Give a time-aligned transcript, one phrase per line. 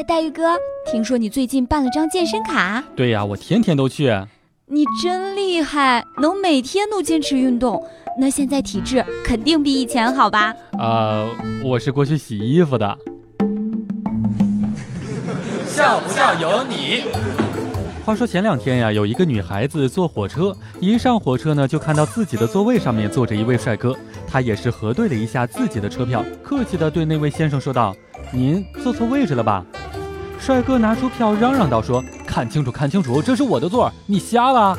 [0.00, 0.56] 哎，黛玉哥，
[0.90, 2.82] 听说你最近办了张健身卡？
[2.96, 4.10] 对呀，我天天都去。
[4.64, 7.86] 你真厉害，能每天都坚持运动。
[8.18, 10.54] 那现在体质肯定比以前好吧？
[10.78, 11.28] 啊，
[11.62, 12.96] 我是过去洗衣服的。
[15.66, 17.02] 笑不笑由你。
[18.02, 23.94] 话说前两天呀，有一个女孩子坐火车，一上火车呢，就看到自己的座位上面坐着一位帅哥。
[24.26, 27.94] 她也是核对了一下自己的车票，客气的对那位先生说道
[28.32, 29.62] ：“您坐错位置了吧？”
[30.40, 34.76] 帅哥拿出票，嚷嚷道：“说看清楚，看清楚，这是我的座儿，你瞎了？”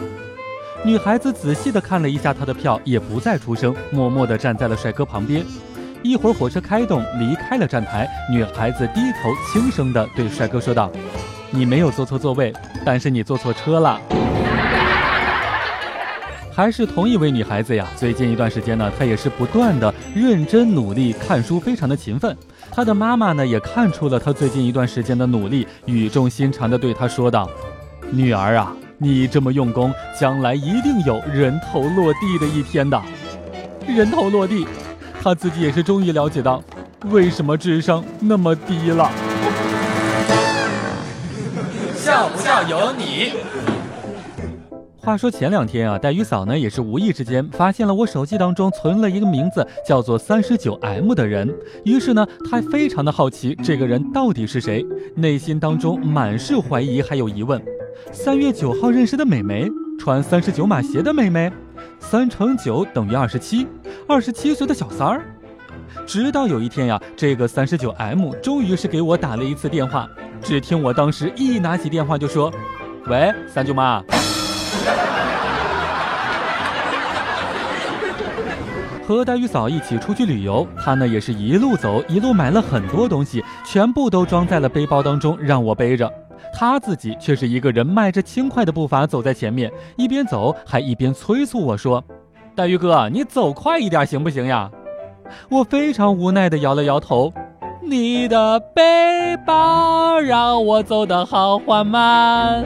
[0.84, 5.45] 女孩子仔细的看了一下他的票，也不再出声，默默的站在了帅哥旁边。
[6.02, 10.91] 一会儿，火车开动，离开了站台，女孩子低头轻声的对帅哥说道
[11.52, 12.52] ：“你没有坐错座位，
[12.84, 14.02] 但是你坐错车了。”
[16.54, 17.88] 还是同一位女孩子呀。
[17.96, 22.36] 最近一段时间呢，她也是不断的认真努力看书，非常的勤奋。
[22.72, 27.50] 她的妈妈呢，也看出了她最近一段时间的努力，语重心长的对她说道
[28.12, 33.02] ：“女儿啊。”你这么用功，将来一定有人头落地的一天的。
[33.88, 34.68] 人头落地，
[35.24, 36.63] 她自己也是终于了解到，
[37.10, 39.10] 为什么智商那么低了。
[41.96, 43.80] 笑不笑由你。
[45.04, 51.52] 话说前两天啊，黛玉嫂呢也是无意之间发现了我手机当中存了一个名字叫做三十九 M 的人，
[51.84, 54.85] 于是呢，她非常的好奇这个人到底是谁，
[55.16, 57.60] 内心当中满是怀疑还有疑问。
[58.12, 59.68] 三月九号认识的美眉，
[59.99, 61.52] 穿三十九码鞋的美眉，
[61.99, 63.65] 三乘九等于二十七，
[64.08, 65.24] 二十七岁的小三儿。
[66.06, 70.08] 直到有一天呀，这个三十九 M 终于是给我打了一次电话。
[70.44, 72.53] 只听我当时一拿起电话就说
[73.09, 74.00] ：“喂，三舅妈。”
[79.07, 86.12] 和黛玉嫂一起出去旅游，她呢也是一路走，一路买了很多东西，全部都装在了背包当中，让我背着。
[86.53, 92.03] 他自己却是一个人迈着轻快的步伐走在前面，一边走还一边催促我说
[92.56, 94.69] ：“黛玉哥，你走快一点行不行呀？”
[95.50, 97.31] 我非常无奈的摇了摇头
[97.81, 102.66] ：“你的背包让我走得好缓慢。”